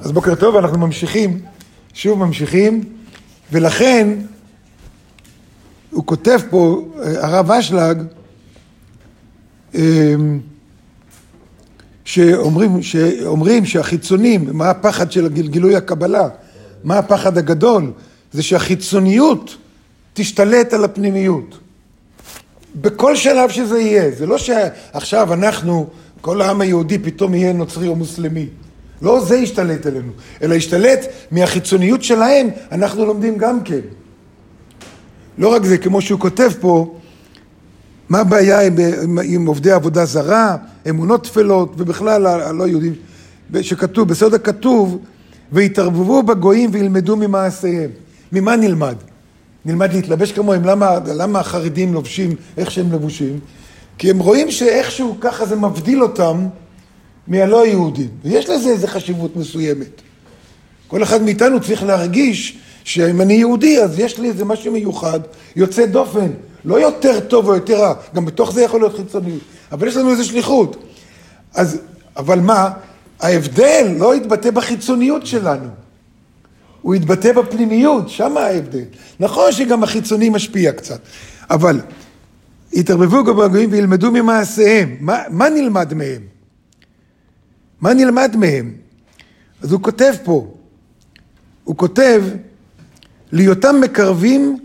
[0.00, 1.40] אז בוקר טוב, אנחנו ממשיכים,
[1.94, 2.84] שוב ממשיכים,
[3.52, 4.08] ולכן
[5.90, 8.02] הוא כותב פה, הרב אשלג,
[9.74, 10.40] אמ,
[12.04, 16.28] שאומרים, שאומרים שהחיצונים, מה הפחד של גילוי הקבלה,
[16.84, 17.92] מה הפחד הגדול,
[18.32, 19.56] זה שהחיצוניות
[20.14, 21.58] תשתלט על הפנימיות.
[22.80, 25.88] בכל שלב שזה יהיה, זה לא שעכשיו אנחנו,
[26.20, 28.46] כל העם היהודי פתאום יהיה נוצרי או מוסלמי.
[29.02, 33.80] לא זה ישתלט עלינו, אלא ישתלט מהחיצוניות שלהם, אנחנו לומדים גם כן.
[35.38, 36.94] לא רק זה, כמו שהוא כותב פה,
[38.08, 40.56] מה הבעיה עם, עם, עם עובדי עבודה זרה,
[40.88, 42.94] אמונות טפלות, ובכלל הלא יהודים,
[43.60, 44.98] שכתוב, בסוד הכתוב,
[45.52, 47.90] ויתערבבו בגויים וילמדו ממעשיהם.
[48.32, 48.94] ממה נלמד?
[49.64, 53.38] נלמד להתלבש כמוהם, למה, למה החרדים לובשים איך שהם לבושים?
[53.98, 56.46] כי הם רואים שאיכשהו ככה זה מבדיל אותם
[57.28, 58.08] מהלא יהודים.
[58.24, 60.00] ויש לזה איזו חשיבות מסוימת.
[60.88, 65.20] כל אחד מאיתנו צריך להרגיש שאם אני יהודי, אז יש לי איזה משהו מיוחד,
[65.56, 66.30] יוצא דופן.
[66.64, 69.38] לא יותר טוב או יותר רע, גם בתוך זה יכול להיות חיצוני,
[69.72, 70.76] אבל יש לנו איזו שליחות.
[71.54, 71.80] אז,
[72.16, 72.70] אבל מה?
[73.20, 75.68] ההבדל לא יתבטא בחיצוניות שלנו.
[76.82, 78.84] הוא יתבטא בפנימיות, שם ההבדל.
[79.20, 81.00] נכון שגם החיצוני משפיע קצת,
[81.50, 81.80] אבל
[82.72, 84.96] יתערבבו גם בגויים וילמדו ממעשיהם.
[85.00, 86.33] מה, מה נלמד מהם?
[87.84, 88.72] מה נלמד מהם?
[89.62, 90.54] אז הוא כותב פה,
[91.64, 92.22] הוא כותב,
[93.32, 94.58] להיותם מקרבים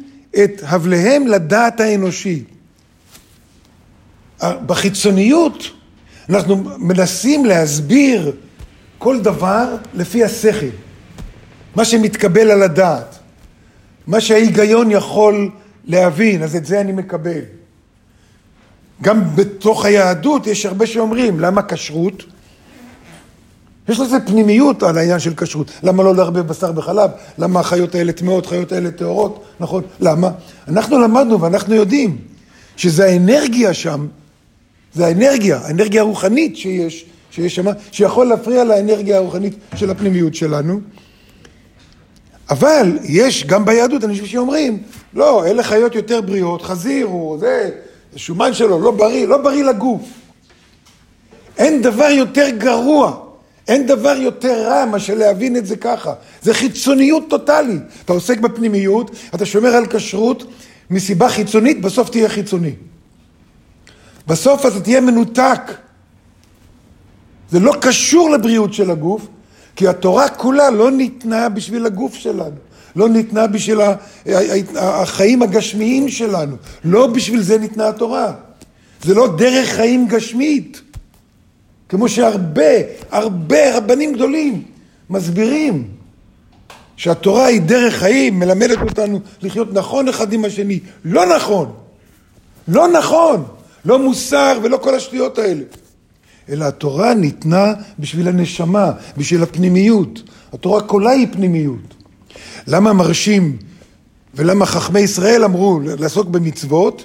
[0.43, 2.43] את הבליהם לדעת האנושי.
[4.41, 5.63] בחיצוניות
[6.29, 8.35] אנחנו מנסים להסביר
[8.97, 10.75] כל דבר לפי השכל,
[11.75, 13.19] מה שמתקבל על הדעת,
[14.07, 15.51] מה שההיגיון יכול
[15.85, 17.41] להבין, אז את זה אני מקבל.
[19.01, 22.23] גם בתוך היהדות יש הרבה שאומרים, למה כשרות?
[23.89, 25.71] יש לזה פנימיות על העניין של כשרות.
[25.83, 27.09] למה לא לערבב בשר בחלב?
[27.37, 29.43] למה החיות האלה טמאות, חיות האלה טהורות?
[29.59, 29.83] נכון.
[29.99, 30.31] למה?
[30.67, 32.17] אנחנו למדנו ואנחנו יודעים
[32.77, 34.07] שזה האנרגיה שם,
[34.93, 40.79] זה האנרגיה, האנרגיה הרוחנית שיש, שיש שם, שיכול להפריע לאנרגיה הרוחנית של הפנימיות שלנו.
[42.49, 47.69] אבל יש גם ביהדות אנשים שאומרים, לא, אלה חיות יותר בריאות, חזיר הוא, זה,
[48.15, 50.01] שומן שלו, לא בריא, לא בריא לגוף.
[51.57, 53.28] אין דבר יותר גרוע
[53.69, 56.13] אין דבר יותר רע מאשר להבין את זה ככה.
[56.41, 57.81] זה חיצוניות טוטאלית.
[58.05, 60.43] אתה עוסק בפנימיות, אתה שומר על כשרות,
[60.89, 62.73] מסיבה חיצונית, בסוף תהיה חיצוני.
[64.27, 65.61] בסוף אתה תהיה מנותק.
[67.51, 69.27] זה לא קשור לבריאות של הגוף,
[69.75, 72.55] כי התורה כולה לא ניתנה בשביל הגוף שלנו.
[72.95, 73.79] לא ניתנה בשביל
[74.75, 76.55] החיים הגשמיים שלנו.
[76.83, 78.33] לא בשביל זה ניתנה התורה.
[79.03, 80.81] זה לא דרך חיים גשמית.
[81.89, 82.71] כמו שהרבה,
[83.11, 84.63] הרבה רבנים גדולים
[85.09, 85.87] מסבירים
[86.97, 90.79] שהתורה היא דרך חיים, מלמדת אותנו לחיות נכון אחד עם השני.
[91.05, 91.71] לא נכון.
[92.67, 93.43] לא נכון.
[93.85, 95.63] לא מוסר ולא כל השטויות האלה.
[96.49, 100.21] אלא התורה ניתנה בשביל הנשמה, בשביל הפנימיות.
[100.53, 101.95] התורה כולה היא פנימיות.
[102.67, 103.57] למה מרשים
[104.33, 107.03] ולמה חכמי ישראל אמרו לעסוק במצוות?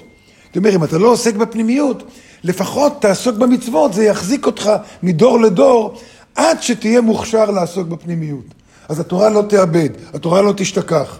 [0.55, 2.03] זאת אומרת, אם אתה לא עוסק בפנימיות,
[2.43, 4.71] לפחות תעסוק במצוות, זה יחזיק אותך
[5.03, 5.97] מדור לדור
[6.35, 8.45] עד שתהיה מוכשר לעסוק בפנימיות.
[8.89, 11.19] אז התורה לא תאבד, התורה לא תשתכח.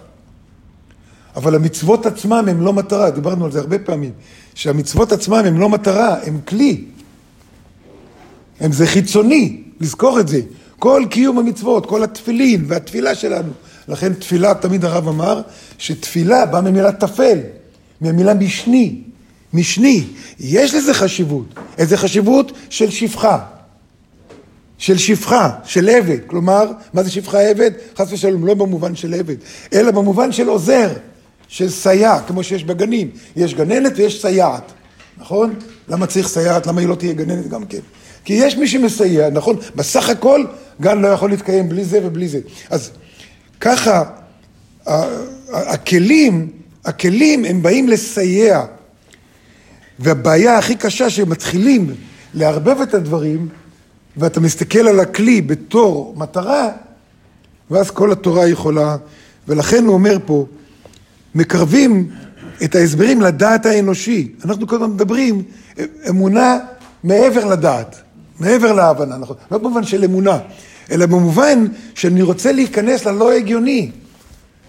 [1.36, 4.12] אבל המצוות עצמם הם לא מטרה, דיברנו על זה הרבה פעמים,
[4.54, 6.84] שהמצוות עצמם הם לא מטרה, הם כלי.
[8.60, 10.40] הם זה חיצוני, לזכור את זה.
[10.78, 13.52] כל קיום המצוות, כל התפילין והתפילה שלנו.
[13.88, 15.42] לכן תפילה, תמיד הרב אמר,
[15.78, 17.38] שתפילה באה ממילה תפל,
[18.00, 19.02] מהמילה משני.
[19.52, 20.04] משני,
[20.40, 21.46] יש לזה חשיבות.
[21.78, 22.52] איזה חשיבות?
[22.70, 23.38] של שפחה.
[24.78, 26.18] של שפחה, של עבד.
[26.26, 27.70] כלומר, מה זה שפחה עבד?
[27.98, 29.36] חס ושלום, לא במובן של עבד,
[29.72, 30.92] אלא במובן של עוזר,
[31.48, 33.10] של סייע, כמו שיש בגנים.
[33.36, 34.72] יש גננת ויש סייעת,
[35.18, 35.54] נכון?
[35.88, 36.66] למה צריך סייעת?
[36.66, 37.78] למה היא לא תהיה גננת גם כן?
[38.24, 39.56] כי יש מי שמסייע, נכון?
[39.74, 40.44] בסך הכל,
[40.80, 42.40] גן לא יכול להתקיים בלי זה ובלי זה.
[42.70, 42.90] אז
[43.60, 44.04] ככה,
[45.52, 46.50] הכלים,
[46.84, 48.64] הכלים הם באים לסייע.
[49.98, 51.94] והבעיה הכי קשה שמתחילים
[52.34, 53.48] לערבב את הדברים,
[54.16, 56.68] ואתה מסתכל על הכלי בתור מטרה,
[57.70, 58.96] ואז כל התורה יכולה,
[59.48, 60.46] ולכן הוא אומר פה,
[61.34, 62.10] מקרבים
[62.64, 64.32] את ההסברים לדעת האנושי.
[64.44, 65.42] אנחנו כל הזמן מדברים
[66.08, 66.58] אמונה
[67.04, 67.96] מעבר לדעת,
[68.40, 69.36] מעבר להבנה, נכון?
[69.50, 70.38] לא במובן של אמונה,
[70.90, 73.90] אלא במובן שאני רוצה להיכנס ללא הגיוני.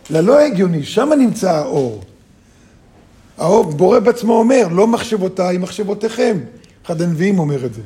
[0.09, 2.03] ללא הגיוני, שם נמצא האור.
[3.37, 6.37] הבורא בעצמו אומר, לא מחשבותיי, מחשבותיכם.
[6.85, 7.81] אחד הנביאים אומר את זה.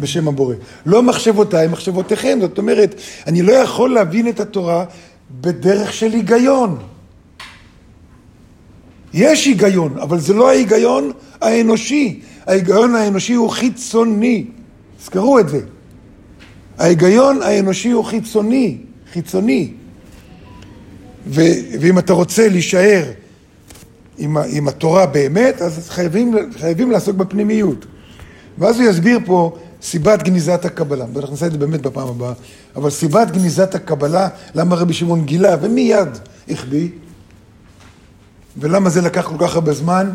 [0.00, 0.54] בשם הבורא.
[0.86, 2.38] לא מחשבותיי, מחשבותיכם.
[2.40, 2.94] זאת אומרת,
[3.26, 4.84] אני לא יכול להבין את התורה
[5.40, 6.78] בדרך של היגיון.
[9.14, 12.20] יש היגיון, אבל זה לא ההיגיון האנושי.
[12.46, 14.44] ההיגיון האנושי הוא חיצוני.
[14.98, 15.60] תזכרו את זה.
[16.78, 18.78] ההיגיון האנושי הוא חיצוני,
[19.12, 19.72] חיצוני.
[21.26, 21.42] ו,
[21.80, 23.04] ואם אתה רוצה להישאר
[24.18, 27.86] עם, עם התורה באמת, אז חייבים, חייבים לעסוק בפנימיות.
[28.58, 31.04] ואז הוא יסביר פה סיבת גניזת הקבלה.
[31.14, 32.32] ואנחנו נעשה את זה באמת בפעם הבאה.
[32.76, 36.08] אבל סיבת גניזת הקבלה, למה רבי שמעון גילה, ומיד
[36.48, 36.88] החביא,
[38.56, 40.10] ולמה זה לקח כל כך הרבה זמן,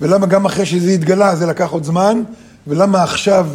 [0.00, 2.22] ולמה גם אחרי שזה התגלה זה לקח עוד זמן,
[2.66, 3.48] ולמה עכשיו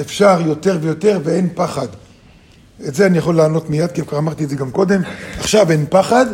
[0.00, 1.86] אפשר יותר ויותר ואין פחד.
[2.88, 5.02] את זה אני יכול לענות מיד, כי כבר אמרתי את זה גם קודם.
[5.38, 6.26] עכשיו אין פחד,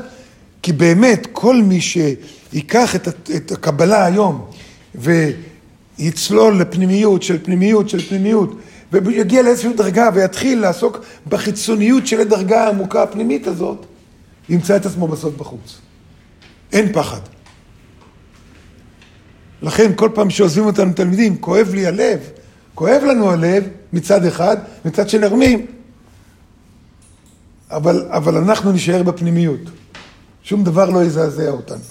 [0.63, 4.51] כי באמת כל מי שיקח את, את הקבלה היום
[4.95, 8.57] ויצלול לפנימיות של פנימיות של פנימיות,
[8.93, 13.87] ויגיע לאיזושהי דרגה ויתחיל לעסוק בחיצוניות של הדרגה העמוקה הפנימית הזאת,
[14.49, 15.79] ימצא את עצמו בסוף בחוץ.
[16.73, 17.21] אין פחד.
[19.63, 22.21] לכן כל פעם שעוזבים אותנו תלמידים, כואב לי הלב,
[22.75, 25.67] כואב לנו הלב מצד אחד, מצד שנרמים.
[27.71, 29.61] אבל, אבל אנחנו נישאר בפנימיות.
[30.43, 31.83] שום דבר לא יזעזע אותנו.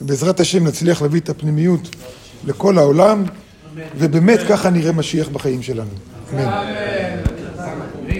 [0.00, 1.96] ובעזרת השם נצליח להביא את הפנימיות
[2.44, 3.24] לכל העולם,
[3.98, 5.90] ובאמת ככה נראה משיח בחיים שלנו.
[6.32, 7.29] אמן.